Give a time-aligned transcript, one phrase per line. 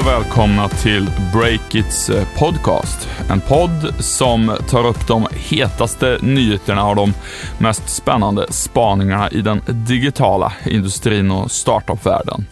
[0.00, 3.08] och välkomna till Breakits eh, podcast.
[3.30, 7.14] En podd som tar upp de hetaste nyheterna och de
[7.58, 12.46] mest spännande spaningarna i den digitala industrin och startupvärlden.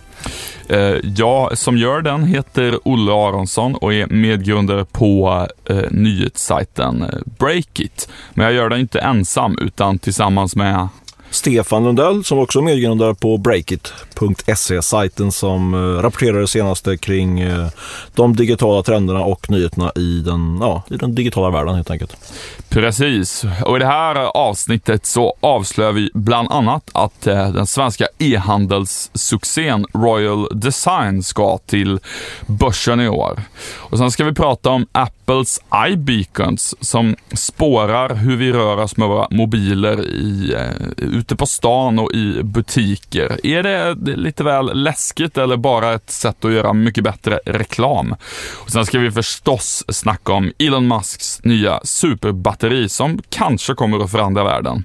[0.69, 7.05] Eh, jag som gör den heter Olle Aronsson och är medgrundare på eh, nyhetssajten
[7.39, 8.08] Breakit.
[8.35, 10.89] Men jag gör det inte ensam utan tillsammans med
[11.31, 17.41] Stefan Lundell som också är medgrundare på Breakit.se, sajten som eh, rapporterar det senaste kring
[17.41, 17.67] eh,
[18.14, 22.17] de digitala trenderna och nyheterna i den, ja, i den digitala världen helt enkelt.
[22.69, 28.07] Precis, och i det här avsnittet så avslöjar vi bland annat att eh, den svenska
[28.19, 31.99] e-handelssuccén Royal Design ska till
[32.47, 33.42] börsen i år.
[33.77, 39.08] Och sen ska vi prata om Apples iBeacons som spårar hur vi rör oss med
[39.08, 40.55] våra mobiler i,
[41.19, 43.47] ute på stan och i butiker.
[43.47, 48.14] Är det lite väl läskigt eller bara ett sätt att göra mycket bättre reklam?
[48.64, 54.11] Och sen ska vi förstås snacka om Elon Musks nya superbatteri som kanske kommer att
[54.11, 54.84] förändra världen.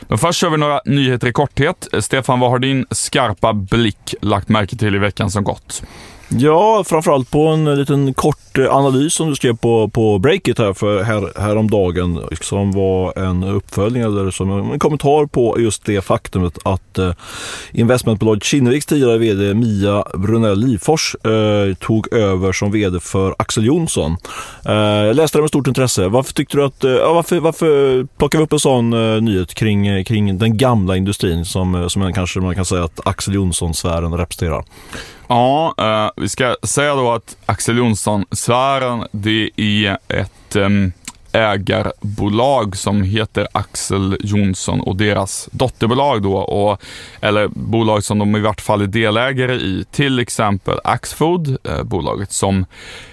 [0.00, 1.88] Men först kör vi några nyheter i korthet.
[2.00, 5.82] Stefan, vad har din skarpa blick lagt märke till i veckan som gått?
[6.28, 10.72] Ja, framförallt på en liten kort eh, analys som du skrev på, på Breakit här,
[10.72, 16.58] för här, häromdagen som var en uppföljning eller som en kommentar på just det faktumet
[16.62, 17.12] att eh,
[17.72, 24.16] investmentbolaget Kinneviks tidigare vd Mia Brunell-Lifors eh, tog över som vd för Axel Jonsson.
[24.64, 26.08] Eh, jag läste det med stort intresse.
[26.08, 29.86] Varför tyckte du att, eh, varför, varför plockar vi upp en sån eh, nyhet kring,
[29.86, 34.64] eh, kring den gamla industrin som, som kanske man kan säga att Axel Jonsson-sfären representerar?
[35.28, 40.68] Ja, eh, vi ska säga då att Axel Jonsson-sfären, det är ett eh,
[41.32, 46.82] ägarbolag som heter Axel Jonsson och deras dotterbolag då, och,
[47.20, 52.32] eller bolag som de i vart fall är delägare i, till exempel Axfood, eh, bolaget
[52.32, 52.66] som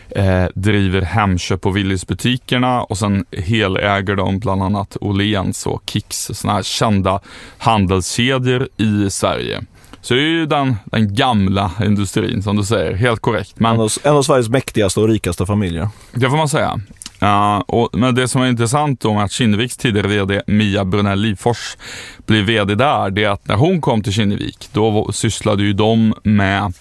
[0.09, 6.55] eh, driver Hemköp och Willys-butikerna och sen heläger de bland annat Åhléns och Kicks, sådana
[6.55, 7.19] här kända
[7.57, 9.61] handelskedjor i Sverige.
[10.03, 13.53] Så det är ju den, den gamla industrin som du säger, helt korrekt.
[13.59, 15.89] Men, en, av, en av Sveriges mäktigaste och rikaste familjer.
[16.11, 16.79] Det får man säga.
[17.23, 21.19] Uh, och, men det som är intressant då med att Kinneviks tidigare vd Mia Brunell
[21.19, 21.77] Livfors
[22.25, 26.13] bli vd där, det är att när hon kom till Kinnevik, då sysslade ju de
[26.23, 26.73] med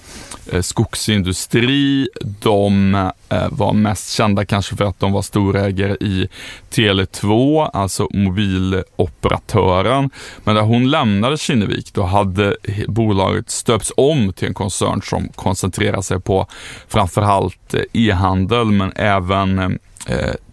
[0.52, 2.08] eh, skogsindustri.
[2.40, 2.94] De
[3.28, 6.28] eh, var mest kända kanske för att de var storägare i
[6.70, 10.10] Tele2, alltså mobiloperatören.
[10.44, 12.56] Men när hon lämnade Kinnevik, då hade
[12.88, 16.46] bolaget stöpts om till en koncern som koncentrerar sig på
[16.88, 19.78] framförallt eh, e-handel, men även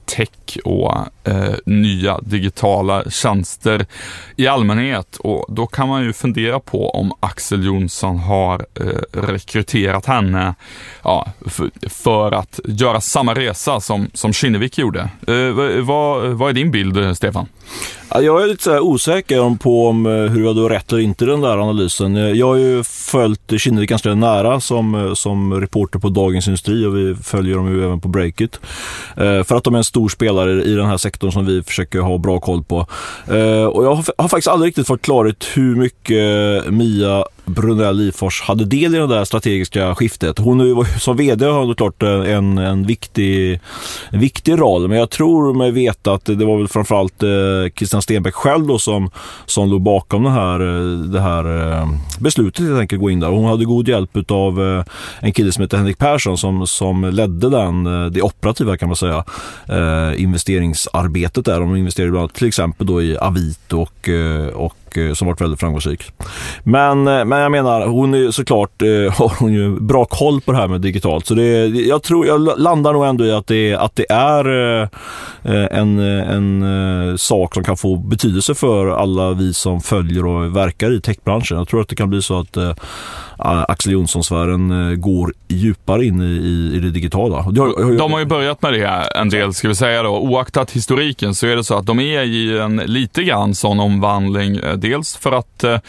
[0.09, 3.85] tech och eh, nya digitala tjänster
[4.35, 5.17] i allmänhet.
[5.17, 8.85] Och då kan man ju fundera på om Axel Jonsson har eh,
[9.21, 10.55] rekryterat henne
[11.03, 15.09] ja, för, för, att göra samma resa som, som Kinnevik gjorde.
[15.27, 17.47] Eh, vad, vad är din bild, Stefan?
[18.11, 21.27] Jag är lite så osäker på om eh, hur jag då rätt eller inte i
[21.27, 22.15] den där analysen.
[22.15, 26.85] Eh, jag har ju följt Kinnevik ganska nära som, eh, som reporter på Dagens Industri
[26.85, 28.59] och vi följer dem ju även på Breakit.
[29.17, 31.99] Eh, för att de är en stor spelare i den här sektorn som vi försöker
[31.99, 32.77] ha bra koll på.
[33.71, 38.95] Och jag har faktiskt aldrig riktigt fått klarhet hur mycket Mia Brunell Lifors hade del
[38.95, 40.39] i det där strategiska skiftet.
[40.39, 43.59] Hon som vd har hon klart eh, en, en, viktig,
[44.09, 47.29] en viktig roll, men jag tror mig veta att det var väl framförallt eh,
[47.75, 49.09] Christian Stenbeck själv då som,
[49.45, 51.89] som låg bakom det här, eh, det här eh,
[52.19, 53.27] beslutet helt enkelt gå in där.
[53.27, 54.83] Hon hade god hjälp av eh,
[55.19, 58.95] en kille som heter Henrik Persson som, som ledde den, eh, det operativa kan man
[58.95, 59.23] säga,
[60.15, 61.59] investeringsarbetet där.
[61.59, 64.09] De investerade bland annat till exempel då i Avito och,
[64.53, 66.03] och och eh, som varit väldigt framgångsrik.
[66.63, 68.87] Men, eh, men jag menar, hon är såklart eh,
[69.19, 71.25] har hon ju bra koll på det här med digitalt.
[71.25, 74.45] Så det, jag tror, jag landar nog ändå i att det, att det är
[75.43, 81.01] en, en sak som kan få betydelse för alla vi som följer och verkar i
[81.01, 81.57] techbranschen.
[81.57, 82.57] Jag tror att det kan bli så att
[83.41, 87.41] Axel Jonsson-sfären eh, går djupare in i, i det digitala.
[87.97, 90.17] De har ju börjat med det en del, ska vi säga då.
[90.17, 94.57] Oaktat historiken så är det så att de är i en lite grann sån omvandling
[94.57, 95.79] eh, Dels för att eh,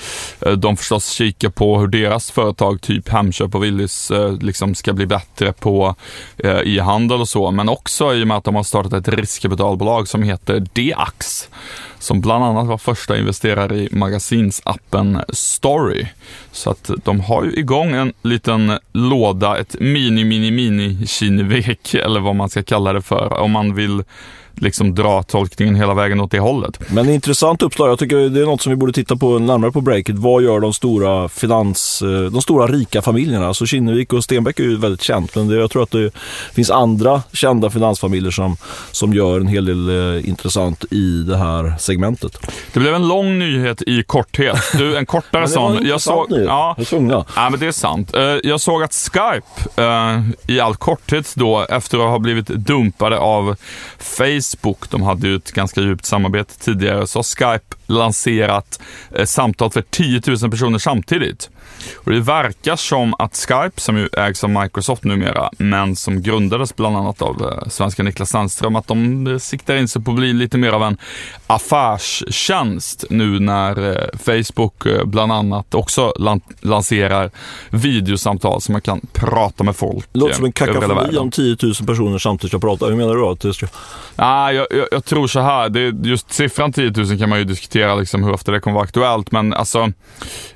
[0.57, 5.53] de förstås kikar på hur deras företag, typ Hemköp och Willys, liksom ska bli bättre
[5.53, 5.95] på
[6.65, 10.23] e-handel och så, men också i och med att de har startat ett riskkapitalbolag som
[10.23, 11.49] heter Deax
[12.01, 16.07] som bland annat var första investerare i magasinsappen Story.
[16.53, 22.21] Så att de har ju igång en liten låda, ett mini, mini, mini Kinevek eller
[22.21, 24.03] vad man ska kalla det för, om man vill
[24.61, 26.81] liksom dra tolkningen hela vägen åt det hållet.
[26.91, 27.91] Men intressant uppslag.
[27.91, 30.19] Jag tycker det är något som vi borde titta på närmare på breaket.
[30.19, 33.47] Vad gör de stora finans, eh, de stora rika familjerna?
[33.47, 36.11] Alltså Kinnevik och Stenbeck är ju väldigt känt, men det, jag tror att det
[36.55, 38.57] finns andra kända finansfamiljer som,
[38.91, 42.39] som gör en hel del eh, intressant i det här segmentet.
[42.73, 44.57] Det blev en lång nyhet i korthet.
[44.79, 45.87] Du, en kortare sån.
[45.87, 46.47] Jag såg, nyhet.
[46.47, 48.15] ja, jag ja, men det är sant.
[48.15, 49.83] Eh, jag såg att Skype,
[50.47, 53.57] i all korthet då, efter att ha blivit dumpade av
[53.99, 54.50] Facebook,
[54.91, 58.81] de hade ju ett ganska djupt samarbete tidigare, så har Skype lanserat
[59.15, 61.51] eh, samtal för 10 000 personer samtidigt.
[61.97, 66.77] Och det verkar som att Skype, som ju ägs av Microsoft numera, men som grundades
[66.77, 70.17] bland annat av eh, svenska Niklas Sandström, att de eh, siktar in sig på att
[70.17, 70.99] bli lite mer av en
[71.47, 77.31] affärstjänst nu när Facebook bland annat också lan lanserar
[77.71, 80.09] videosamtal så man kan prata med folk.
[80.13, 82.87] Det låter som en kakafoni om 10 000 personer samtidigt ska prata.
[82.87, 83.37] Hur menar du då?
[84.17, 87.45] Ah, jag, jag, jag tror så här, det, just siffran 10 000 kan man ju
[87.45, 89.79] diskutera liksom hur ofta det kommer vara aktuellt, men alltså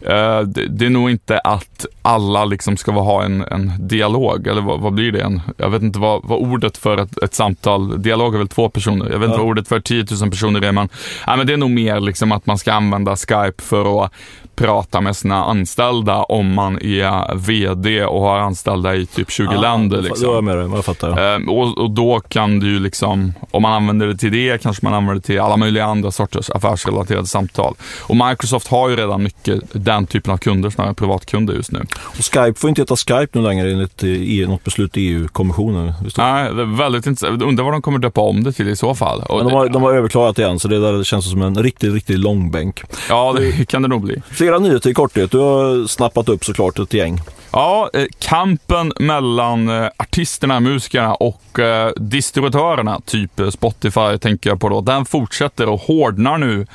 [0.00, 4.62] eh, det, det är nog inte att alla liksom ska ha en, en dialog, eller
[4.62, 5.20] vad, vad blir det?
[5.20, 8.68] En, jag vet inte vad, vad ordet för ett, ett, samtal, dialog är väl två
[8.68, 10.88] personer, jag vet inte vad ordet för 10 000 personer är, men,
[11.26, 14.12] ja, men det är nog mer liksom att man ska använda Skype för att
[14.56, 19.60] prata med sina anställda om man är VD och har anställda i typ 20 ah,
[19.60, 20.02] länder.
[20.02, 20.30] Liksom.
[20.30, 21.34] Jag med det, jag fattar.
[21.34, 24.86] Eh, och, och, då kan du ju liksom, om man använder det till det, kanske
[24.86, 27.74] man använder det till alla möjliga andra sorters affärsrelaterade samtal.
[28.00, 31.86] Och Microsoft har ju redan mycket den typen av kunder snarare än privatkunder just nu.
[32.18, 35.92] Och Skype får inte heta Skype nu längre enligt e, något beslut i EU-kommissionen.
[36.18, 37.42] Nej, det är väldigt intressant.
[37.42, 39.24] Undrar vad de kommer döpa om det till i så fall.
[39.28, 42.18] Men de, har, de har överklagat igen, så det där känns som en riktigt, riktigt
[42.18, 42.82] långbänk.
[43.08, 44.22] Ja, det kan det nog bli.
[44.30, 45.30] Flera nyheter i korthet.
[45.30, 47.20] Du har snappat upp såklart ett gäng.
[47.56, 54.68] Ja, eh, kampen mellan eh, artisterna, musikerna och eh, distributörerna, typ Spotify tänker jag på
[54.68, 56.66] då, den fortsätter och hårdnar nu.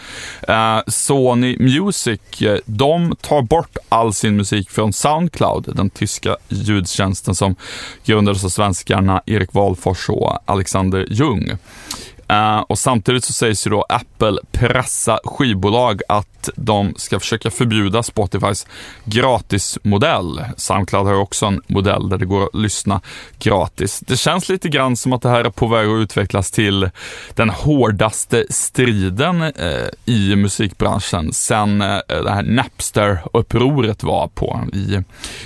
[0.88, 2.20] Sony Music,
[2.66, 7.56] de tar bort all sin musik från Soundcloud, den tyska ljudtjänsten som
[8.06, 11.58] grundades av svenskarna Erik Wahlfors och Alexander Ljung.
[12.32, 18.04] Uh, och samtidigt så sägs ju då Apple pressa skivbolag att de ska försöka förbjuda
[18.04, 18.68] Spotifys
[19.06, 20.46] gratismodell.
[20.58, 23.02] Soundcloud har ju också en modell där det går att lyssna
[23.40, 24.00] gratis.
[24.00, 26.90] Det känns lite grann som att det här är på väg att utvecklas till
[27.34, 29.52] den hårdaste striden uh,
[30.06, 35.04] i musikbranschen sen uh, det här Napster-upproret var på i,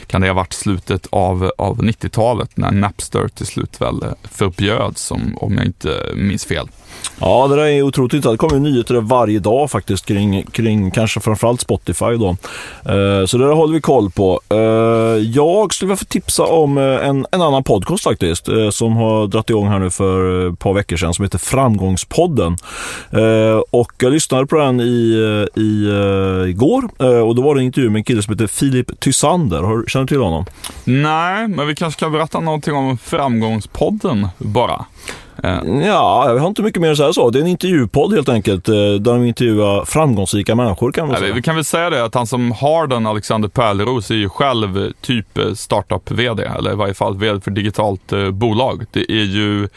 [0.07, 5.37] kan det ha varit slutet av, av 90-talet när Napster till slut väl förbjöds om,
[5.37, 6.67] om jag inte minns fel.
[7.19, 8.39] Ja, det där är otroligt intressant.
[8.39, 12.29] Det kommer nyheter varje dag faktiskt kring, kring kanske framförallt Spotify då.
[12.29, 14.41] Uh, så det där håller vi koll på.
[14.53, 14.59] Uh,
[15.17, 19.49] jag skulle vilja tipsa om eh, en, en annan podcast faktiskt uh, som har dratt
[19.49, 22.57] igång här nu för ett par veckor sedan som heter Framgångspodden.
[23.69, 25.89] och jag lyssnade på den i, i
[26.49, 26.83] igår
[27.23, 29.61] och då var det en intervju med en kille som heter Filip Tysander.
[29.61, 30.45] Har, känner du till honom?
[30.83, 34.85] Nej, men vi kanske kan berätta någonting om Framgångspodden bara.
[35.43, 37.29] Ja, jag har inte mycket mer att säga så.
[37.29, 41.33] Det är en intervjupodd helt enkelt, eh, där de intervjuar framgångsrika människor kan man säga.
[41.33, 44.91] vi kan väl säga det att han som har den, Alexander Pärleros, är ju själv
[45.01, 48.85] typ startup-vd, eller i varje fall vd för digitalt eh, bolag.
[48.91, 49.67] Det är ju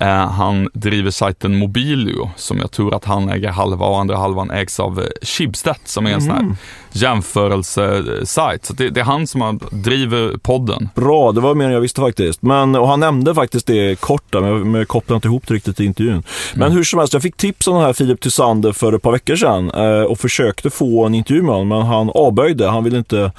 [0.00, 4.50] Eh, han driver sajten Mobilio som jag tror att han äger halva och andra halvan
[4.50, 6.26] ägs av Schibsted som är en mm.
[6.26, 6.56] sån här mm
[6.92, 8.64] jämförelsesajt.
[8.66, 10.88] Så det, det, är han som driver podden.
[10.94, 12.42] Bra, det var mer än jag visste faktiskt.
[12.42, 15.80] Men, och han nämnde faktiskt det kort där, men jag kopplade inte ihop det riktigt
[15.80, 16.22] i intervjun.
[16.54, 16.76] Men mm.
[16.76, 19.36] hur som helst, jag fick tips om den här Filip Tysander för ett par veckor
[19.36, 22.68] sedan eh, och försökte få en intervju med honom, men han avböjde.
[22.68, 23.32] Han ville inte,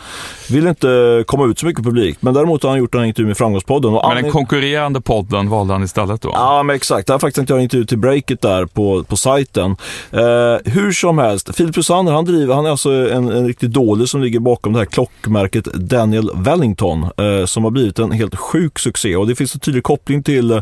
[0.50, 2.18] ville inte komma ut så mycket publik.
[2.20, 3.94] Men däremot har han gjort den här intervjun med Framgångspodden.
[3.94, 6.30] Och men den konkurrerande podden valde han istället då?
[6.34, 7.10] Ja, men exakt.
[7.10, 9.76] Jag har faktiskt inte gjort en intervju till Breakit där på, på sajten.
[10.12, 14.10] Eh, hur som helst, Filip Tysander, han driver, han är alltså en, en riktigt dålig
[14.10, 18.80] som ligger bakom det här klockmärket Daniel Wellington eh, som har blivit en helt sjuk
[18.80, 19.16] succé.
[19.16, 20.62] Och det finns en tydlig koppling till, eh,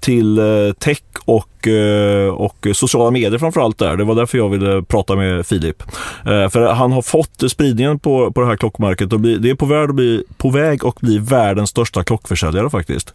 [0.00, 3.96] till eh, tech och Eh, och, sociala medier framförallt där.
[3.96, 5.82] Det var därför jag ville prata med Filip.
[6.24, 9.66] Eh, för han har fått spridningen på, på det här klockmärket och det är på
[9.66, 13.12] väg, att bli, på väg att bli världens största klockförsäljare faktiskt.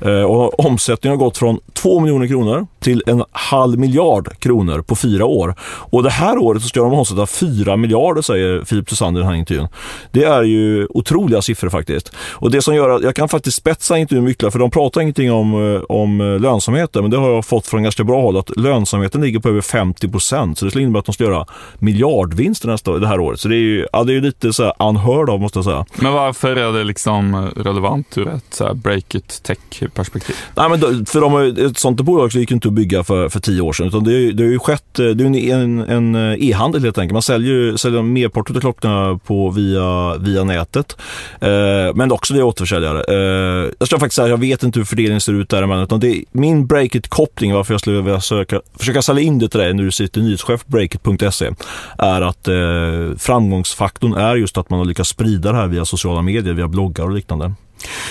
[0.00, 4.96] Eh, och omsättningen har gått från 2 miljoner kronor till en halv miljard kronor på
[4.96, 5.54] fyra år.
[5.62, 9.30] Och det här året så ska de omsätta 4 miljarder säger Filip Susander i den
[9.30, 9.68] här intervjun.
[10.10, 12.12] Det är ju otroliga siffror faktiskt.
[12.16, 15.32] Och det som gör att jag kan faktiskt spetsa intervjun mycket, för de pratar ingenting
[15.32, 19.48] om, om lönsamheten, men det har jag fått från bra håll, att lönsamheten ligger på
[19.48, 20.58] över 50 procent.
[20.58, 21.46] Så det skulle innebära att de ska göra
[21.78, 23.40] miljardvinster nästa, det här året.
[23.40, 25.86] Så det är ju, ja, det är lite så här unheard of måste jag säga.
[25.94, 30.36] Men varför är det liksom relevant ur ett så break it tech-perspektiv?
[30.54, 33.40] Nej, men då, för de, ett sånt bolag så gick inte att bygga för, för
[33.40, 36.98] tio år sedan, utan det, det har ju skett, det är en, en e-handel helt
[36.98, 37.12] enkelt.
[37.12, 40.96] Man säljer, säljer merparten av klockorna på, via, via nätet,
[41.40, 43.04] eh, men också via återförsäljare.
[43.08, 46.08] Eh, jag ska faktiskt säga, jag vet inte hur fördelningen ser ut där, utan det
[46.08, 49.84] är min Breakit-koppling, varför jag skulle vilja söka, försöka sälja in det till dig när
[49.84, 51.50] du sitter nyhetschef på breakit.se,
[51.98, 56.22] är att eh, framgångsfaktorn är just att man har lyckats sprida det här via sociala
[56.22, 57.52] medier, via bloggar och liknande.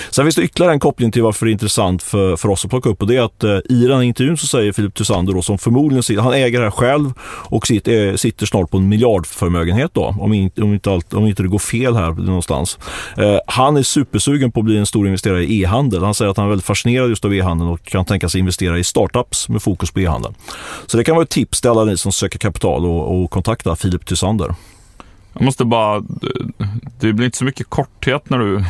[0.09, 2.69] Sen finns det ytterligare en koppling till varför det är intressant för, för oss att
[2.69, 5.33] plocka upp och det är att eh, i den här intervjun så säger Filip Tysander,
[5.33, 8.89] då, som förmodligen han äger det här själv och sitter, eh, sitter snart på en
[8.89, 12.79] miljardförmögenhet då, om inte, om inte, allt, om inte det går fel här någonstans.
[13.17, 16.03] Eh, han är supersugen på att bli en stor investerare i e-handel.
[16.03, 18.79] Han säger att han är väldigt fascinerad just av e-handeln och kan tänka sig investera
[18.79, 20.33] i startups med fokus på e-handel.
[20.85, 23.75] Så det kan vara ett tips till alla ni som söker kapital och, och kontakta
[23.75, 24.55] Filip Tysander.
[25.33, 26.03] Jag måste bara,
[26.99, 28.63] det blir inte så mycket korthet när du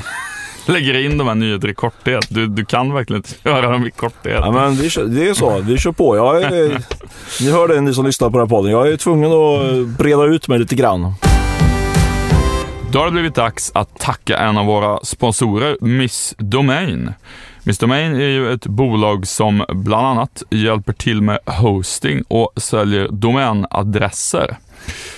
[0.65, 2.25] lägger in de här nyheterna i korthet.
[2.29, 4.39] Du, du kan verkligen inte göra dem i korthet.
[4.41, 6.15] Ja, men vi det är så, vi kör på.
[6.15, 6.81] Jag är,
[7.41, 8.71] ni hör det ni som lyssnar på den här podden.
[8.71, 11.13] Jag är tvungen att breda ut mig lite grann.
[12.91, 17.13] Då har det blivit dags att tacka en av våra sponsorer, Miss Domain.
[17.63, 23.07] Miss Domain är ju ett bolag som bland annat hjälper till med hosting och säljer
[23.11, 24.57] domänadresser.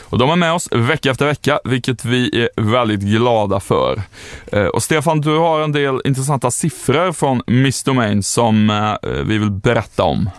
[0.09, 4.01] Och de är med oss vecka efter vecka, vilket vi är väldigt glada för.
[4.51, 9.38] Eh, och Stefan, du har en del intressanta siffror från Miss Domain som eh, vi
[9.38, 10.29] vill berätta om.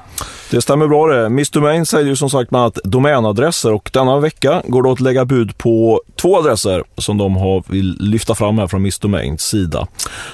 [0.51, 1.29] Det stämmer bra det.
[1.29, 5.01] Miss Domain säljer ju som sagt bland annat domänadresser och denna vecka går det att
[5.01, 9.43] lägga bud på två adresser som de har, vill lyfta fram här från Miss Domains
[9.43, 9.87] sida.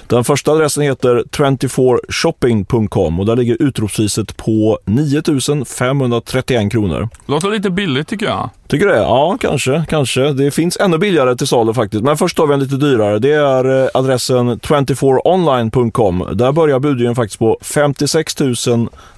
[0.06, 7.08] Den första adressen heter 24shopping.com och där ligger utropspriset på 9531 kronor.
[7.26, 8.50] Låter lite billigt tycker jag.
[8.72, 8.98] Tycker du det?
[8.98, 10.32] Ja, kanske, kanske.
[10.32, 12.04] Det finns ännu billigare till salu faktiskt.
[12.04, 13.18] Men först har vi en lite dyrare.
[13.18, 16.28] Det är eh, adressen 24online.com.
[16.32, 18.34] Där börjar budgivningen faktiskt på 56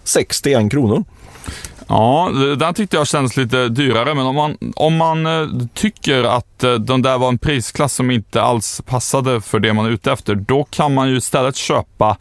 [0.05, 1.05] 061 kronor.
[1.89, 6.65] Ja, den tyckte jag kändes lite dyrare, men om man, om man eh, tycker att
[6.65, 10.13] eh, den där var en prisklass som inte alls passade för det man är ute
[10.13, 12.17] efter, då kan man ju istället köpa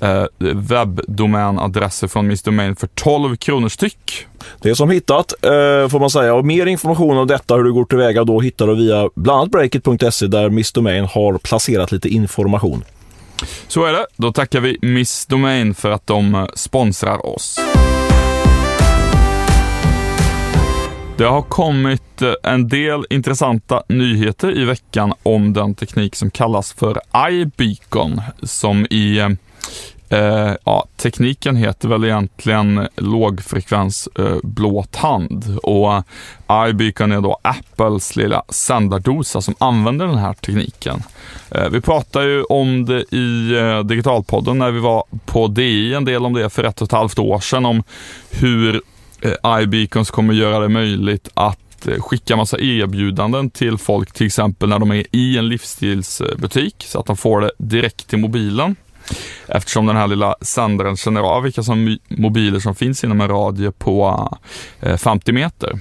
[0.00, 4.26] eh, webbdomänadresser från Miss Domain för 12 kronor styck.
[4.60, 6.34] Det är som hittat, eh, får man säga.
[6.34, 9.50] Och mer information om detta, hur du går tillväga, då hittar du via bland annat
[9.50, 12.84] breakit.se där Miss Domain har placerat lite information.
[13.68, 14.06] Så är det.
[14.16, 17.58] Då tackar vi Miss Domain för att de eh, sponsrar oss.
[21.18, 26.72] Det har kommit eh, en del intressanta nyheter i veckan om den teknik som kallas
[26.72, 29.28] för iBeacon, som i eh,
[30.10, 36.02] Eh, ja, tekniken heter väl egentligen lågfrekvens eh, blåtand och
[36.68, 41.02] iBeacon är då Apples lilla sändardosa som använder den här tekniken.
[41.50, 46.04] Eh, vi pratade ju om det i eh, Digitalpodden när vi var på DI, en
[46.04, 47.82] del om det för ett och ett halvt år sedan, om
[48.30, 48.82] hur
[49.20, 54.68] eh, iBeacons kommer göra det möjligt att eh, skicka massa erbjudanden till folk, till exempel
[54.68, 58.76] när de är i en livsstilsbutik, så att de får det direkt till mobilen.
[59.48, 63.70] Eftersom den här lilla sändaren känner av vilka som mobiler som finns inom en radie
[63.70, 64.28] på
[64.80, 65.78] eh, 50 meter.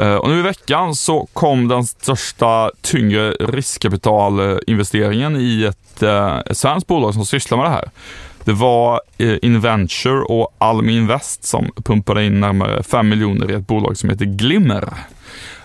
[0.00, 6.58] Eh, och nu i veckan så kom den största tyngre riskkapitalinvesteringen i ett, eh, ett
[6.58, 7.90] svenskt bolag som sysslar med det här.
[8.44, 13.66] Det var eh, Inventure och Almi Invest som pumpade in närmare 5 miljoner i ett
[13.66, 14.88] bolag som heter Glimmer.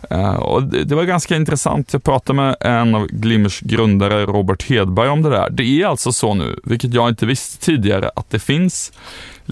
[0.09, 1.93] Eh, och det var ganska intressant.
[1.93, 5.49] Jag pratade med en av Glimmers grundare, Robert Hedberg, om det där.
[5.49, 8.91] Det är alltså så nu, vilket jag inte visste tidigare, att det finns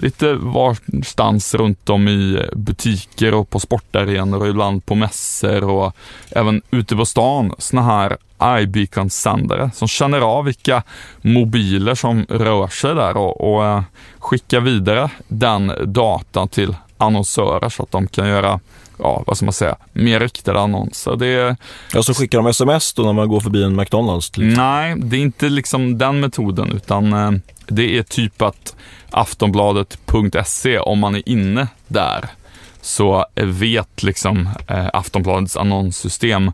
[0.02, 5.96] lite varstans runt om i butiker och på sportarenor och ibland på mässor och
[6.30, 10.82] även ute på stan såna här iBeacon-sändare som känner av vilka
[11.22, 13.82] mobiler som rör sig där och, och eh,
[14.18, 18.60] skickar vidare den datan till annonsörer så att de kan göra
[18.98, 21.16] ja, vad ska man säga, mer riktade annonser.
[21.16, 21.56] Det är,
[21.94, 24.36] ja, så skickar de sms då när man går förbi en McDonalds?
[24.36, 24.64] Liksom.
[24.64, 27.30] Nej, det är inte liksom den metoden, utan eh,
[27.66, 28.76] det är typ att
[29.10, 32.24] aftonbladet.se, om man är inne där,
[32.80, 36.52] så vet liksom eh, Aftonbladets annonssystem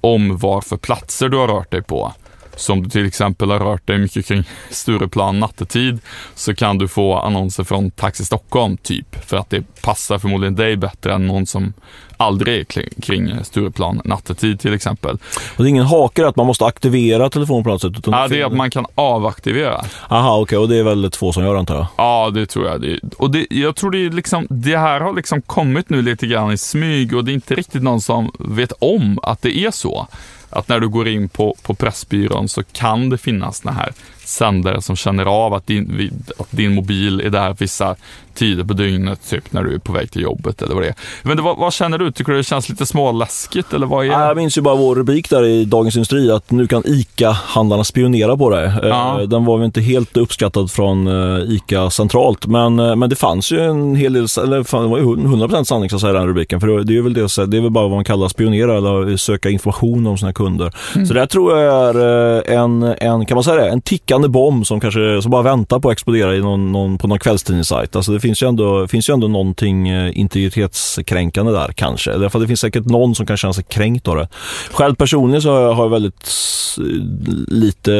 [0.00, 2.12] om vad för platser du har rört dig på.
[2.56, 5.98] Så om du till exempel har rört dig mycket kring Stureplan nattetid
[6.34, 9.24] så kan du få annonser från Taxi Stockholm typ.
[9.26, 11.72] För att det passar förmodligen dig bättre än någon som
[12.16, 12.64] aldrig är
[13.02, 15.18] kring Stureplan nattetid till exempel.
[15.56, 17.98] Och det är ingen hake att man måste aktivera telefonen på något sätt?
[17.98, 19.84] Utan ja, det är att man kan avaktivera.
[20.08, 20.42] Aha, okej.
[20.42, 20.58] Okay.
[20.58, 21.86] Och det är väl två som gör antar jag?
[21.96, 22.98] Ja, det tror jag.
[23.18, 26.52] Och det, jag tror det är liksom, det här har liksom kommit nu lite grann
[26.52, 30.08] i smyg och det är inte riktigt någon som vet om att det är så
[30.56, 33.92] att när du går in på, på Pressbyrån så kan det finnas den här
[34.26, 37.96] sändare som känner av att din, att din mobil är där vissa
[38.36, 40.94] tider på dygnet, typ när du är på väg till jobbet eller vad det är.
[41.22, 42.12] Men vad, vad känner du?
[42.12, 44.14] Tycker du det känns lite småläskigt eller vad är det?
[44.14, 48.36] Jag minns ju bara vår rubrik där i Dagens Industri att nu kan ICA-handlarna spionera
[48.36, 48.66] på dig.
[48.66, 49.20] Eh, ja.
[49.26, 53.52] Den var väl inte helt uppskattad från eh, ICA centralt, men, eh, men det fanns
[53.52, 56.60] ju en hel del, eller det var ju 100% sanning så att säga den rubriken,
[56.60, 59.50] för det är väl det, det är väl bara vad man kallar spionera eller söka
[59.50, 60.74] information om sina kunder.
[60.94, 61.06] Mm.
[61.06, 64.80] Så det tror jag är en, en, kan man säga det, en tickande bomb som
[64.80, 67.96] kanske som bara väntar på att explodera i någon, någon, på någon kvällstidningssajt.
[67.96, 72.12] Alltså det finns ju ändå, finns ju ändå någonting eh, integritetskränkande där kanske.
[72.12, 74.28] Eller för det finns säkert någon som kan känna sig kränkt av det.
[74.70, 76.30] Själv personligen så har jag väldigt
[76.78, 76.84] eh,
[77.48, 77.90] lite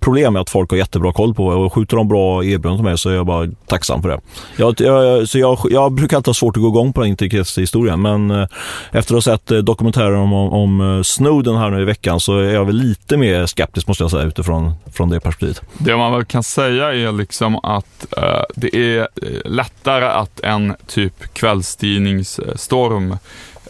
[0.00, 2.98] problem med att folk har jättebra koll på och skjuter de bra erbjudanden till mig
[2.98, 4.20] så är jag bara tacksam för det.
[4.56, 8.02] Jag, jag, så jag, jag brukar alltid ha svårt att gå igång på den integritetshistorien
[8.02, 8.46] men eh,
[8.92, 12.64] efter att ha sett dokumentären om, om Snowden här nu i veckan så är jag
[12.64, 15.51] väl lite mer skeptisk måste jag säga utifrån från det perspektivet.
[15.78, 20.74] Det man väl kan säga är liksom att eh, det är eh, lättare att en
[20.86, 23.16] typ kvällstidningsstorm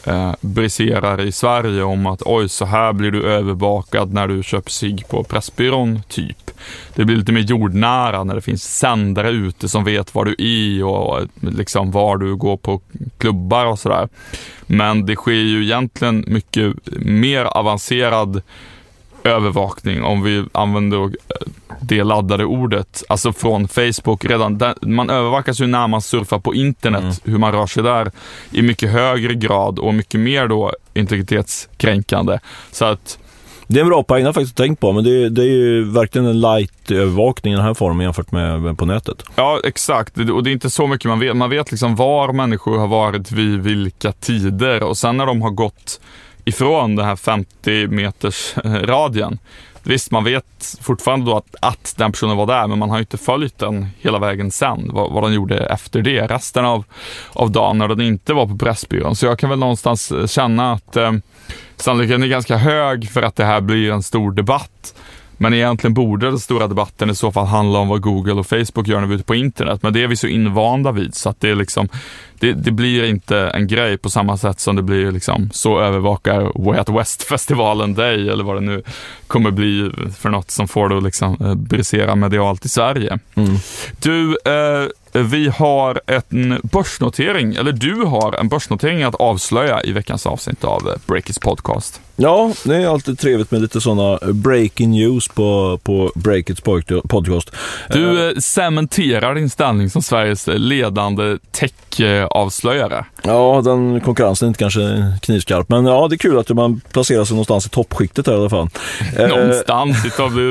[0.05, 4.71] eh, briserar i Sverige om att oj, så här blir du övervakad när du köper
[4.71, 6.51] sig på Pressbyrån, typ.
[6.95, 10.85] Det blir lite mer jordnära när det finns sändare ute som vet var du är
[10.85, 12.81] och liksom var du går på
[13.19, 14.09] klubbar och sådär.
[14.67, 18.43] Men det sker ju egentligen mycket mer avancerad
[19.25, 21.11] övervakning, om vi använder
[21.81, 24.25] det laddade ordet, alltså från Facebook.
[24.25, 27.15] redan där, Man övervakas ju när man surfar på internet, mm.
[27.25, 28.11] hur man rör sig där
[28.51, 32.39] i mycket högre grad och mycket mer då integritetskränkande.
[32.71, 33.19] Så att
[33.67, 35.47] det är en bra poäng, jag har faktiskt tänkt på, men det är, det är
[35.47, 39.23] ju verkligen en light-övervakning i den här formen jämfört med på nätet.
[39.35, 40.19] Ja, exakt.
[40.19, 41.37] Och det är inte så mycket man vet.
[41.37, 45.51] Man vet liksom var människor har varit vid vilka tider och sen när de har
[45.51, 46.01] gått
[46.45, 49.39] ifrån den här 50 meters eh, radien.
[49.85, 53.19] Visst, man vet fortfarande då att, att den personen var där, men man har inte
[53.19, 56.85] följt den hela vägen sen, vad, vad den gjorde efter det, resten av,
[57.33, 59.17] av dagen när den inte var på Pressbyrån.
[59.17, 61.13] Så jag kan väl någonstans eh, känna att eh,
[61.77, 64.95] sannolikheten är ganska hög för att det här blir en stor debatt.
[65.43, 68.89] Men egentligen borde den stora debatten i så fall handla om vad Google och Facebook
[68.89, 69.83] gör när vi är ute på internet.
[69.83, 71.89] Men det är vi så invanda vid så att det liksom,
[72.39, 76.65] det, det, blir inte en grej på samma sätt som det blir liksom, så övervakar
[76.65, 78.83] Way Out West-festivalen dig eller vad det nu
[79.27, 83.19] kommer bli för något som får det att liksom, eh, brisera medialt i Sverige.
[83.35, 83.57] Mm.
[84.01, 90.27] Du, eh, vi har en börsnotering, eller du har en börsnotering att avslöja i veckans
[90.27, 92.01] avsnitt av Breakits podcast.
[92.23, 96.61] Ja, det är alltid trevligt med lite sådana breaking news på, på Breakits
[97.09, 97.51] podcast.
[97.89, 103.05] Du eh, cementerar din ställning som Sveriges ledande tech-avslöjare.
[103.23, 104.81] Ja, den konkurrensen är inte kanske
[105.23, 108.37] knivskarp, men ja, det är kul att man placerar sig någonstans i toppskiktet här i
[108.37, 108.69] alla fall.
[109.19, 110.03] någonstans,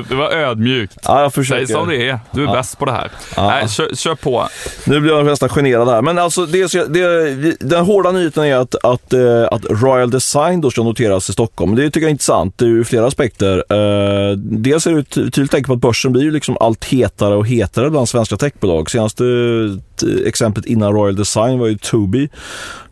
[0.09, 0.97] det var ödmjukt.
[1.03, 1.65] Ja, jag försöker.
[1.65, 2.53] Säg som det är, du är ja.
[2.53, 3.11] bäst på det här.
[3.35, 3.47] Ja.
[3.47, 4.47] Nej, kör, kör, på.
[4.85, 8.75] Nu blir jag nästan generad här, men alltså det, det, den hårda nyheten är att,
[8.75, 11.60] att, eh, att Royal Design då ska noteras i Stockholm.
[11.65, 13.57] Det tycker jag är intressant ur flera aspekter.
[13.69, 17.89] Eh, dels är det tydligt tecken på att börsen blir liksom allt hetare och hetare
[17.89, 18.89] bland svenska techbolag.
[18.89, 19.23] Senaste
[20.25, 22.29] exemplet innan Royal Design var ju Tobii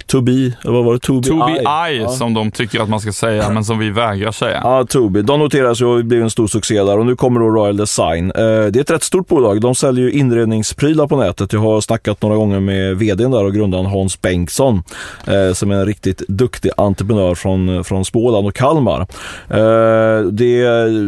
[0.10, 1.00] To be, eller vad var det?
[1.00, 2.10] To be, to be I, I ja.
[2.10, 4.62] som de tycker att man ska säga, men som vi vägrar säga.
[4.64, 5.22] Ja, To be.
[5.22, 8.32] De noteras ju och blev en stor succé där och nu kommer då Royal Design.
[8.36, 9.62] Eh, det är ett rätt stort bolag.
[9.62, 11.54] De säljer ju inredningsprylar på nätet.
[11.54, 14.84] Jag har snackat några gånger med vdn där och grundaren Hans Bengtsson
[15.28, 19.02] eh, som är en riktigt duktig entreprenör från, från Småland och Kalmar.
[19.50, 20.64] Eh, det,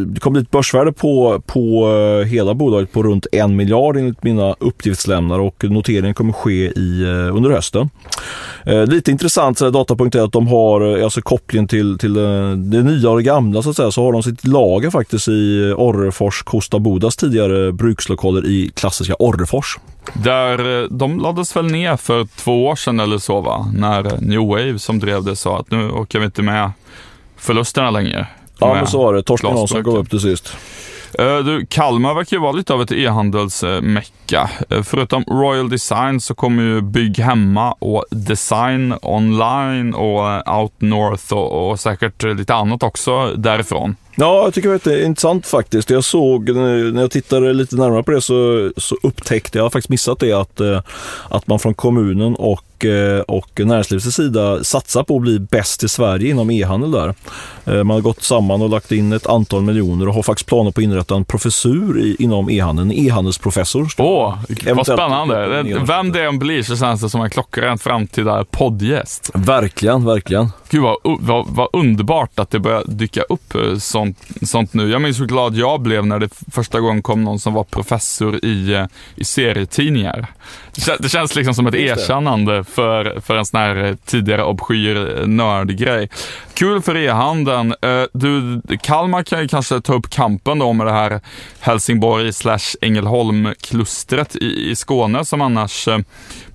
[0.06, 1.88] det kommer bli ett börsvärde på, på
[2.28, 7.50] hela bolaget på runt en miljard enligt mina uppgiftslämnare och noteringen kommer ske i, under
[7.50, 7.90] hösten.
[8.66, 12.50] Eh, lite intressant så datapunkt är att de har eh, alltså kopplingen till, till det,
[12.50, 15.28] eh, det nya och det gamla så att säga så har de sitt lager faktiskt
[15.28, 19.78] i Orrefors, Kosta Bodas tidigare brukslokaler i klassiska Orrefors.
[20.14, 23.72] Där de lades väl ner för två år sedan eller så va?
[23.74, 26.72] När New Wave som drev det sa att nu orkar vi inte med
[27.38, 28.28] förlusterna längre.
[28.60, 29.24] Ja men så var det.
[29.24, 30.54] Torsten Hansson gav upp det sist.
[31.20, 34.50] Eh, du, Kalmar verkar ju vara lite av ett e-handelsmecka.
[34.70, 40.74] Eh, förutom Royal Design så kommer ju Bygg Hemma och Design Online och eh, Out
[40.82, 43.96] North och, och säkert lite annat också därifrån.
[44.22, 45.90] Ja, jag tycker det är intressant faktiskt.
[45.90, 49.70] Jag såg, när jag tittade lite närmare på det så, så upptäckte jag, jag har
[49.70, 50.82] faktiskt missat det, att, eh,
[51.30, 55.90] att man från kommunen och Eh, och näringslivets sida satsar på att bli bäst i
[55.90, 57.14] Sverige inom e-handel där.
[57.66, 60.72] Eh, man har gått samman och lagt in ett antal miljoner och har faktiskt planer
[60.72, 63.88] på att inrätta en professur i, inom e-handeln, en e-handelsprofessor.
[63.98, 64.38] Åh,
[64.76, 65.64] vad spännande.
[65.88, 69.32] Vem det än blir så känns det som en klockren framtida poddgäst.
[69.34, 70.52] Verkligen, verkligen.
[70.70, 73.78] Gud vad, vad, vad, underbart att det börjar dyka upp eh,
[74.40, 74.90] sånt, sånt nu.
[74.90, 78.46] Jag minns hur glad jag blev när det första gången kom någon som var professor
[78.46, 80.28] i, eh, i serietidningar.
[81.00, 85.28] Det, känns liksom som ett erkännande för, för en sån här eh, tidigare obskyr eh,
[85.28, 86.10] nördgrej.
[86.54, 87.76] Kul för e-handeln.
[87.82, 91.22] Eh, du, Kalmar kan ju kanske ta upp kampen då med det här
[91.60, 95.88] Helsingborg slash Ängelholm-klustret i, i Skåne som annars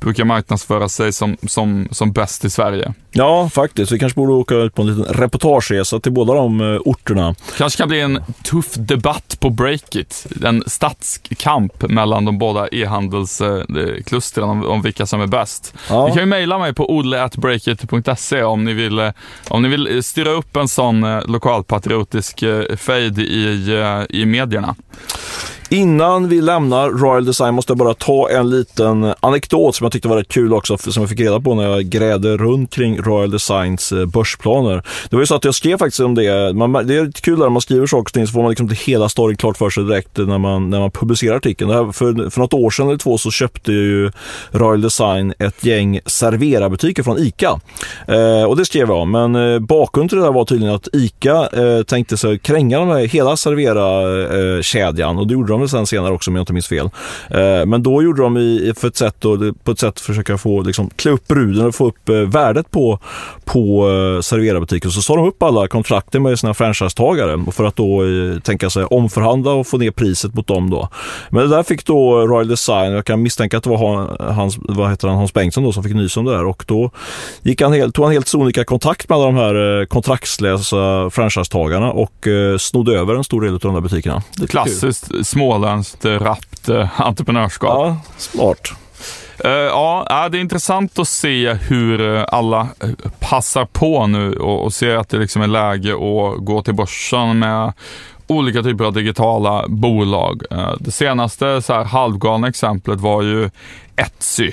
[0.00, 2.94] brukar marknadsföra sig som, som, som bäst i Sverige.
[3.10, 3.92] Ja, faktiskt.
[3.92, 7.34] Vi kanske borde åka ut på en liten reportageresa till båda de orterna.
[7.58, 10.26] kanske kan bli en tuff debatt på Breakit.
[10.44, 12.68] En stadskamp mellan de båda
[14.06, 15.74] e-handelsklustren om, om vilka som är bäst.
[15.88, 16.06] Ja.
[16.06, 19.12] Ni kan ju mejla mig på odle.breakit.se om ni vill, eh,
[19.48, 24.74] om ni vill styra upp en sån eh, lokalpatriotisk eh, fejd i, i medierna.
[25.68, 30.08] Innan vi lämnar Royal Design måste jag bara ta en liten anekdot som jag tyckte
[30.08, 33.30] var rätt kul också, som jag fick reda på när jag grävde runt kring Royal
[33.30, 34.82] Designs eh, börsplaner.
[35.10, 36.52] Det var ju så att jag skrev faktiskt om det.
[36.54, 38.64] Man, det är lite kul när man skriver saker och ting så får man liksom
[38.64, 41.70] inte hela storyn klart för sig direkt när man, när man publicerar artikeln.
[41.70, 44.10] Här, för, för något år sedan eller två så köpte ju
[44.50, 47.60] Royal Design ett gäng serverarbutiker från ICA.
[48.08, 50.88] Eh, och det skrev jag om, men eh, bakgrunden till det där var tydligen att
[50.92, 55.68] ICA eh, tänkte sig kränga de här, hela servera-kedjan eh, och det gjorde de väl
[55.68, 56.90] sen senare också om jag inte minns fel.
[57.30, 60.62] Eh, men då gjorde de i, för ett sätt då, på ett sätt försöka få
[60.62, 62.98] liksom, klä upp bruden och få upp eh, värdet på,
[63.44, 64.90] på eh, serverarbutiken.
[64.90, 68.02] Så sa de upp alla kontrakter med sina franchisetagare för att då
[68.42, 70.88] tänka sig omförhandla och få ner priset mot dem då.
[71.30, 74.90] Men det där fick då Royal Design, jag kan misstänka att det var Hans, vad
[74.90, 76.90] heter han, Hans Bengtsson då som fick nys om det där och då
[77.42, 82.26] gick han helt, tog han helt sonika kontakt med alla de här kontraktslösa franchisetagarna och
[82.58, 84.22] snodde över en stor del av de där butikerna.
[84.48, 87.70] Klassiskt små småländskt rappt eh, entreprenörskap.
[87.70, 88.72] Ja, smart.
[89.44, 92.68] Uh, ja, det är intressant att se hur eh, alla
[93.18, 97.72] passar på nu och, ser att det liksom är läge att gå till börsen med
[98.26, 100.42] olika typer av digitala bolag.
[100.80, 103.50] Det senaste så här halvgalna exemplet var ju
[103.96, 104.52] Etsy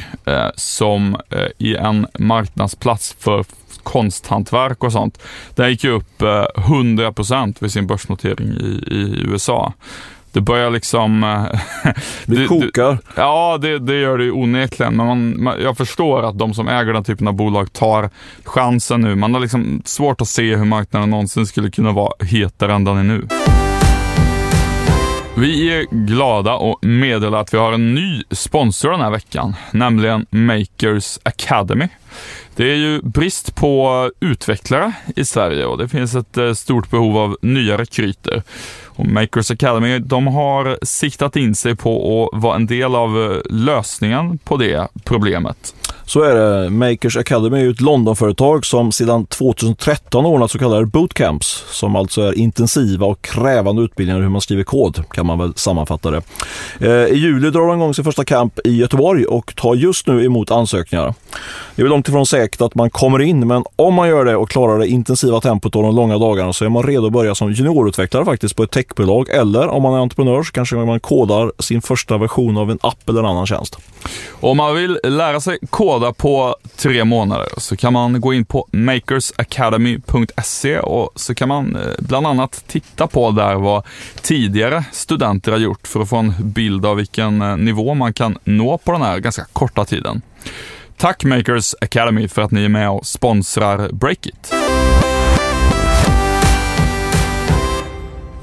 [0.55, 1.17] som
[1.57, 3.45] i en marknadsplats för
[3.83, 5.19] konsthantverk och sånt.
[5.55, 9.73] Den gick ju upp 100% vid sin börsnotering i, i USA
[10.33, 11.23] det börjar liksom...
[11.23, 11.91] Eh,
[12.25, 12.97] det kokar.
[13.15, 14.95] ja, det, det, gör det ju onekligen.
[14.95, 18.09] Men man, man, jag förstår att de som äger den typen av bolag tar
[18.43, 19.15] chansen nu.
[19.15, 22.97] Man har liksom svårt att se hur marknaden någonsin skulle kunna vara hetare än den
[22.97, 23.27] är nu.
[25.37, 30.25] Vi är glada och meddelar att vi har en ny sponsor den här veckan, nämligen
[30.29, 31.87] Makers Academy.
[32.55, 37.17] Det är ju brist på utvecklare i Sverige och det finns ett eh, stort behov
[37.17, 38.43] av nya rekryter.
[38.85, 43.37] Och Makers Academy de har siktat in sig på att vara en del av eh,
[43.49, 45.75] lösningen på det problemet.
[46.05, 46.69] Så är det.
[46.69, 52.33] Makers Academy är ett Londonföretag som sedan 2013 ordnat så kallade bootcamps som alltså är
[52.33, 56.21] intensiva och krävande utbildningar hur man skriver kod kan man väl sammanfatta det.
[56.79, 60.25] Eh, I juli drar de igång sin första camp i Göteborg och tar just nu
[60.25, 61.13] emot ansökningar.
[61.75, 64.49] Det är långt ifrån säkert att man kommer in men om man gör det och
[64.49, 67.51] klarar det intensiva tempot och de långa dagarna så är man redo att börja som
[67.51, 71.81] juniorutvecklare faktiskt på ett techbolag eller om man är entreprenör så kanske man kodar sin
[71.81, 73.77] första version av en app eller en annan tjänst.
[74.31, 78.67] Om man vill lära sig koda på tre månader så kan man gå in på
[78.71, 83.83] makersacademy.se och så kan man eh, bland annat titta på där vad
[84.21, 88.37] tidigare studenter har gjort för att få en bild av vilken eh, nivå man kan
[88.43, 90.21] nå på den här ganska korta tiden.
[90.97, 94.62] Tack Makers Academy för att ni är med och sponsrar Breakit.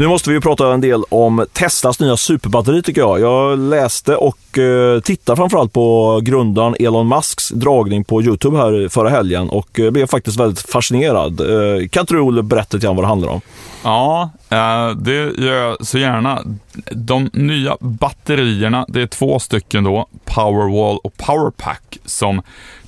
[0.01, 3.21] Nu måste vi ju prata en del om Teslas nya superbatteri tycker jag.
[3.21, 9.09] Jag läste och eh, tittade framförallt på grundaren Elon Musks dragning på Youtube här förra
[9.09, 11.41] helgen och eh, blev faktiskt väldigt fascinerad.
[11.41, 13.41] Eh, kan inte du Olle berätta lite grann vad det handlar om?
[13.85, 16.43] Ja, eh, det gör jag så gärna.
[16.91, 22.43] De nya batterierna, det är två stycken då, Powerwall och Powerpack, som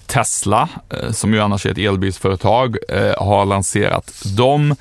[0.07, 4.22] Tesla, eh, som ju annars är ett elbilsföretag, eh, har lanserat.
[4.37, 4.77] De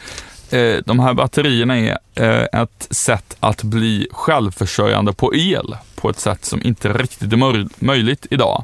[0.51, 6.19] Eh, de här batterierna är eh, ett sätt att bli självförsörjande på el på ett
[6.19, 8.63] sätt som inte riktigt är möjligt idag.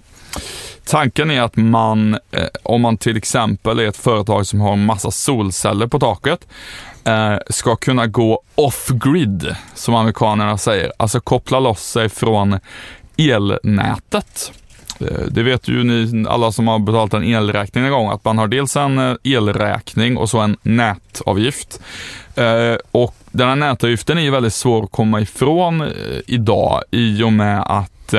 [0.85, 4.85] Tanken är att man, eh, om man till exempel är ett företag som har en
[4.85, 6.47] massa solceller på taket,
[7.03, 10.91] eh, ska kunna gå off-grid, som amerikanerna säger.
[10.97, 12.59] Alltså koppla loss sig från
[13.17, 14.51] elnätet.
[14.99, 18.37] Eh, det vet ju ni alla som har betalat en elräkning en gång, att man
[18.37, 21.79] har dels en eh, elräkning och så en nätavgift.
[22.35, 25.83] Eh, och den här nätavgiften är ju väldigt svår att komma ifrån
[26.27, 28.13] idag i och med att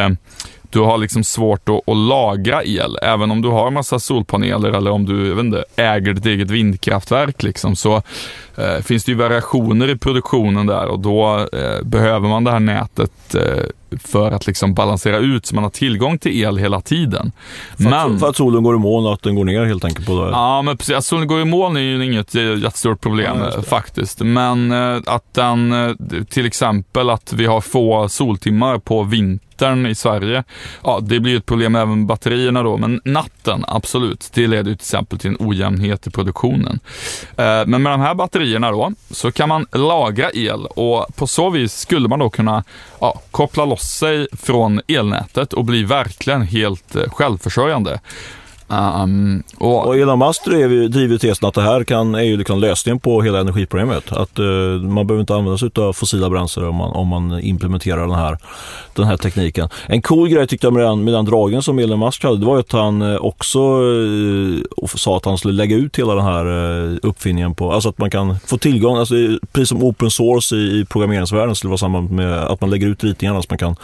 [0.71, 2.99] du har liksom svårt att, att, lagra el.
[3.03, 7.77] Även om du har massa solpaneler eller om du inte, äger ditt eget vindkraftverk liksom,
[7.77, 8.03] så
[8.59, 12.61] eh, finns det ju variationer i produktionen där och då eh, behöver man det här
[12.61, 13.65] nätet eh,
[14.05, 17.33] för att liksom balansera ut så man har tillgång till el hela tiden.
[17.77, 19.85] För, men, att, för att solen går i moln och att den går ner helt
[19.85, 20.07] enkelt?
[20.07, 20.31] på det.
[20.31, 20.95] Ja, men precis.
[20.95, 24.21] Att solen går i moln är ju inget jättestort problem ja, faktiskt.
[24.21, 25.95] Men eh, att den, eh,
[26.31, 30.45] till exempel att vi har få soltimmar på vintern i Sverige.
[30.85, 34.31] Ja, det blir ett problem även med batterierna då, men natten, absolut.
[34.35, 36.81] Det leder ju till exempel till en ojämnhet i produktionen.
[37.37, 41.51] Eh, men med de här batterierna då, så kan man lagra el och på så
[41.51, 42.65] vis skulle man då kunna
[43.01, 48.01] ja, koppla loss sig från elnätet och bli verkligen helt eh, självförsörjande.
[48.71, 52.37] Ah, um, och, och Elon Musk driver, driver tesen att det här kan, är ju
[52.37, 54.13] liksom lösningen på hela energiproblemet.
[54.13, 58.01] Att uh, man behöver inte använda sig av fossila bränslen om man, om man implementerar
[58.01, 58.39] den här,
[58.95, 59.69] den här tekniken.
[59.87, 62.47] En cool grej tyckte jag med den, med den dragen som Elon Musk hade, det
[62.47, 64.61] var att han eh, också uh,
[64.97, 66.47] sa att han skulle lägga ut hela den här
[67.03, 69.15] uppfinningen på, alltså att man kan få tillgång, alltså,
[69.53, 73.05] precis som open source i, i programmeringsvärlden skulle vara samma med att man lägger ut
[73.05, 73.77] ritningarna så man kan,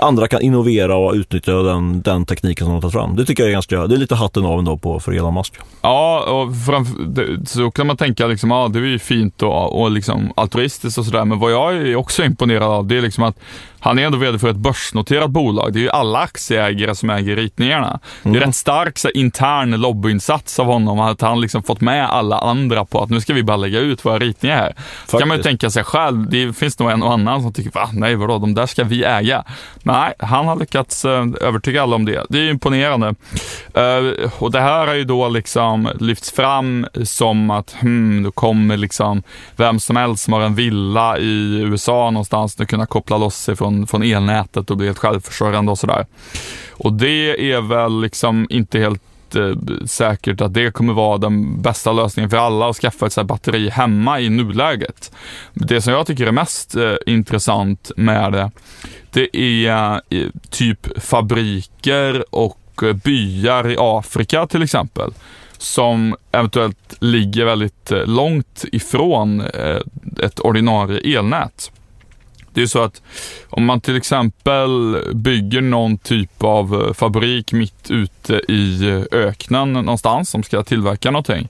[0.00, 3.16] andra kan innovera och utnyttja den, den tekniken som de har tagit fram.
[3.16, 5.54] Det tycker jag är ganska det är lite hatten av ändå på, för Elon Musk.
[5.82, 9.90] Ja, och framför, så kan man tänka liksom, ja det är ju fint och, och
[9.90, 13.38] liksom altruistiskt och sådär, men vad jag är också imponerad av det är liksom att
[13.80, 15.72] han är ändå vd för ett börsnoterat bolag.
[15.72, 17.88] Det är ju alla aktieägare som äger ritningarna.
[17.88, 18.00] Mm.
[18.22, 18.46] Det är mm.
[18.46, 23.02] rätt stark så, intern lobbyinsats av honom, att han liksom fått med alla andra på
[23.02, 24.74] att nu ska vi bara lägga ut våra ritningar här.
[25.06, 27.70] Så kan man ju tänka sig själv, det finns nog en och annan som tycker,
[27.70, 29.44] va, nej vadå, de där ska vi äga.
[29.82, 32.26] Men nej, han har lyckats eh, övertyga alla om det.
[32.28, 33.14] Det är imponerande.
[33.78, 38.76] Uh, och det här har ju då liksom lyfts fram som att, hmm, då kommer
[38.76, 39.22] liksom
[39.56, 43.56] vem som helst som har en villa i USA någonstans nu kunna koppla loss sig
[43.56, 46.06] från från, från elnätet och bli helt självförsörjande och sådär.
[46.72, 51.92] Och det är väl liksom inte helt eh, säkert att det kommer vara den bästa
[51.92, 55.12] lösningen för alla att skaffa ett så batteri hemma i nuläget.
[55.54, 58.50] Det som jag tycker är mest eh, intressant med det,
[59.12, 65.12] det är eh, typ fabriker och eh, byar i Afrika till exempel
[65.58, 69.80] som eventuellt ligger väldigt eh, långt ifrån eh,
[70.22, 71.70] ett ordinarie elnät.
[72.58, 73.02] Det är så att
[73.50, 79.72] om man till exempel bygger någon typ av eh, fabrik mitt ute i eh, öknen
[79.72, 81.48] någonstans som ska tillverka någonting.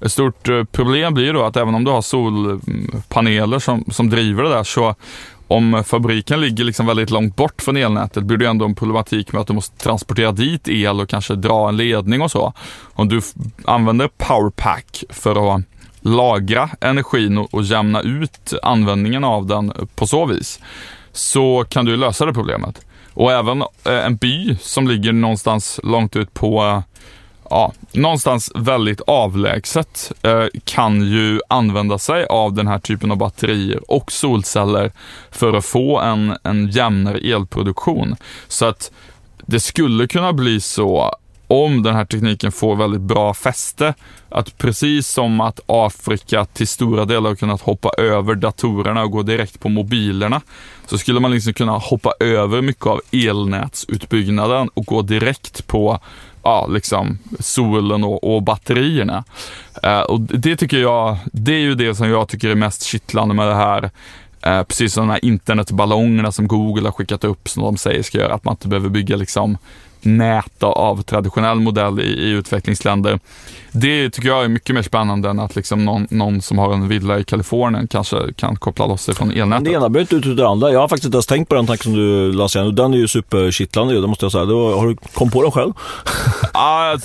[0.00, 4.42] Ett stort eh, problem blir då att även om du har solpaneler som, som driver
[4.42, 4.94] det där så
[5.48, 9.40] om fabriken ligger liksom väldigt långt bort från elnätet blir det ändå en problematik med
[9.40, 12.52] att du måste transportera dit el och kanske dra en ledning och så.
[12.82, 13.20] Om du
[13.64, 15.62] använder powerpack för att
[16.06, 20.60] lagra energin och, och jämna ut användningen av den på så vis,
[21.12, 22.86] så kan du lösa det problemet.
[23.14, 26.82] Och även eh, en by som ligger någonstans långt ut på
[27.50, 33.90] ja, någonstans väldigt avlägset eh, kan ju använda sig av den här typen av batterier
[33.90, 34.92] och solceller
[35.30, 38.16] för att få en, en jämnare elproduktion.
[38.48, 38.90] Så att
[39.46, 41.16] det skulle kunna bli så
[41.48, 43.94] om den här tekniken får väldigt bra fäste,
[44.28, 49.22] att precis som att Afrika till stora delar har kunnat hoppa över datorerna och gå
[49.22, 50.40] direkt på mobilerna,
[50.86, 56.00] så skulle man liksom kunna hoppa över mycket av elnätsutbyggnaden och gå direkt på
[56.42, 59.24] ja, liksom solen och, och batterierna.
[59.82, 63.34] Eh, och det tycker jag, det är ju det som jag tycker är mest kittlande
[63.34, 63.90] med det här.
[64.42, 68.18] Eh, precis som de här internetballongerna som Google har skickat upp som de säger ska
[68.18, 69.58] göra att man inte behöver bygga liksom
[70.02, 73.20] nät av traditionell modell i, i, utvecklingsländer.
[73.72, 76.88] Det tycker jag är mycket mer spännande än att liksom någon, någon som har en
[76.88, 79.64] villa i Kalifornien kanske kan koppla loss sig från elnätet.
[79.64, 80.72] Det ena behöver inte utesluta det andra.
[80.72, 82.72] Jag har faktiskt inte ens tänkt på den tanken som du lanserade.
[82.72, 84.44] Den är ju superkittlande, det måste jag säga.
[84.44, 85.72] Har du kom på den själv?
[86.52, 86.98] ah,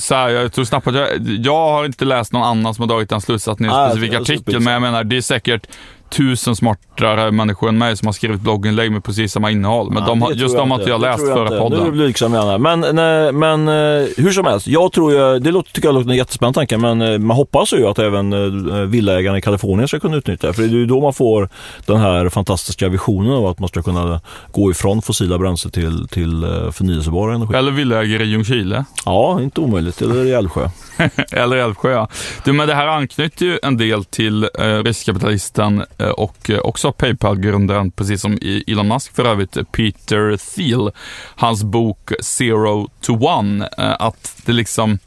[0.00, 2.88] så här, jag tror snabbt att jag, jag har inte läst någon annan som har
[2.88, 5.66] dragit den slutsatsen i en specifik artikel, men jag menar det är säkert
[6.10, 9.90] tusen smartare människor än mig som har skrivit blogginlägg med precis samma innehåll.
[9.92, 10.90] Men Ja, de, just jag de har inte.
[10.90, 11.54] jag läst jag före inte.
[11.54, 11.92] Nu är du podden.
[11.92, 12.58] blygsam gärna.
[12.58, 16.10] Men, nej, men eh, hur som helst, jag tror ju, det låter, tycker jag låter
[16.10, 20.00] en jättespännande tanke, men eh, man hoppas ju att även eh, villaägarna i Kalifornien ska
[20.00, 20.52] kunna utnyttja det.
[20.52, 21.48] För det är ju då man får
[21.86, 24.20] den här fantastiska visionen av att man ska kunna
[24.52, 27.54] gå ifrån fossila bränslen till, till eh, förnyelsebar energi.
[27.56, 28.84] Eller villaägare i Ljungskile.
[29.04, 30.02] Ja, inte omöjligt.
[30.02, 30.68] Eller i Älvsjö.
[31.32, 32.08] Eller Älvsjö, ja.
[32.44, 36.58] Du, men det här anknyter ju en del till eh, riskkapitalisten eh, Eh, och eh,
[36.58, 40.90] också Paypal-grundaren, precis som e- Elon Musk för övrigt, eh, Peter Thiel.
[41.36, 43.68] Hans bok Zero to One.
[43.76, 44.98] Att det liksom,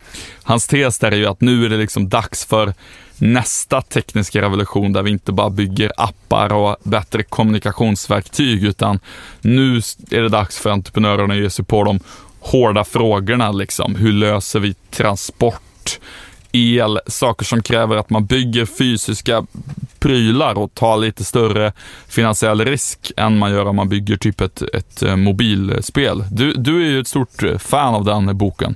[0.43, 2.73] hans tes där är ju att nu är det liksom dags för
[3.17, 8.99] nästa tekniska revolution där vi inte bara bygger appar och bättre kommunikationsverktyg utan
[9.41, 9.77] nu
[10.11, 11.99] är det dags för entreprenörerna att ge sig på de
[12.39, 13.95] hårda frågorna liksom.
[13.95, 15.99] Hur löser vi transport?
[16.51, 19.45] El, saker som kräver att man bygger fysiska
[19.99, 21.71] prylar och tar lite större
[22.07, 26.23] finansiell risk än man gör om man bygger typ ett, ett eh, mobilspel.
[26.31, 28.75] Du, du är ju ett stort eh, fan av den boken.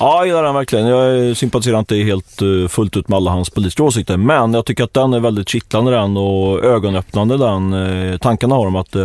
[0.00, 0.86] Ja, jag gillar den verkligen.
[0.86, 4.84] Jag sympatiserar inte helt eh, fullt ut med alla hans politiska åsikter, men jag tycker
[4.84, 7.74] att den är väldigt kittlande den och ögonöppnande den.
[8.18, 8.96] Tankarna har om att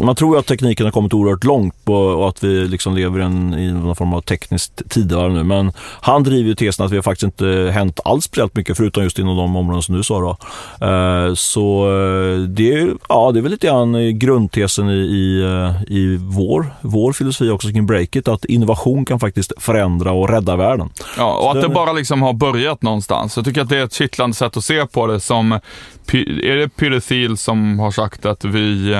[0.00, 3.20] man tror ju att tekniken har kommit oerhört långt på, och att vi liksom lever
[3.20, 5.44] i, en, i någon form av tekniskt tidevarv nu.
[5.44, 9.02] Men han driver ju tesen att vi har faktiskt inte hänt alls speciellt mycket förutom
[9.02, 10.20] just inom de områden som du sa.
[10.20, 10.36] Då.
[10.84, 15.44] Eh, Så eh, det, är- ja, det är väl lite grann eh, grundtesen i, i,
[15.88, 20.90] i vår, vår filosofi också kring Breakit, att innovation kan faktiskt förändra och rädda världen.
[21.18, 23.36] Ja, och att det- bara liksom har börjat någonstans.
[23.36, 26.68] Jag tycker att det är ett kittlande sätt att se på det som, är det
[26.68, 28.96] Peter Thiel som har sagt att vi,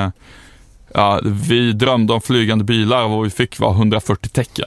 [0.94, 4.66] ja, vi drömde om flygande bilar och vad vi fick var 140 tecken.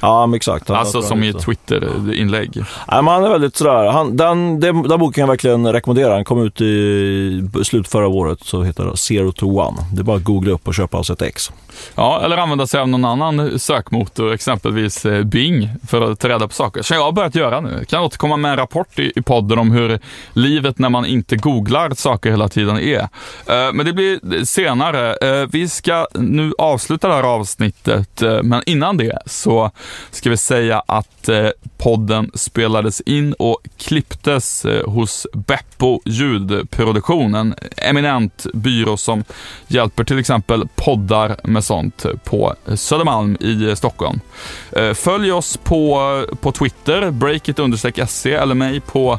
[0.00, 0.70] Ja, men exakt.
[0.70, 2.50] Alltså som i Twitter-inlägg.
[2.56, 6.14] Nej, men han är väldigt sådär, han, den, den, den boken kan jag verkligen rekommendera.
[6.14, 9.76] Den kom ut i slutet förra året, så heter det Zero to One.
[9.92, 11.52] Det är bara att googla upp och köpa alltså ett X.
[11.94, 16.48] Ja, eller använda sig av någon annan sökmotor, exempelvis eh, Bing, för att ta reda
[16.48, 16.82] på saker.
[16.82, 17.74] Så jag har börjat göra nu.
[17.78, 20.00] Jag kan återkomma med en rapport i, i podden om hur
[20.32, 23.00] livet när man inte googlar saker hela tiden är.
[23.00, 25.14] Eh, men det blir senare.
[25.14, 29.70] Eh, vi ska nu avsluta det här avsnittet, men innan det så
[30.10, 31.28] ska vi säga att
[31.78, 39.24] podden spelades in och klipptes hos Beppo ljudproduktion, en eminent byrå som
[39.68, 44.20] hjälper till exempel poddar med sånt på Södermalm i Stockholm.
[44.72, 49.18] Eh, Följ oss på, på Twitter, breakit-se eller mig på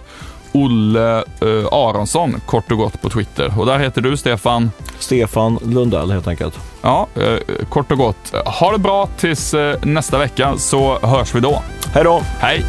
[0.52, 3.60] Olle eh, Aronsson, kort och gott på Twitter.
[3.60, 4.72] Och där heter du Stefan.
[5.00, 6.60] Stefan Lundell helt enkelt.
[6.82, 8.34] Ja, eh, kort och gott.
[8.60, 11.62] Ha det bra tills nästa vecka så hörs vi då.
[11.94, 12.22] Hej då!
[12.40, 12.66] Hej!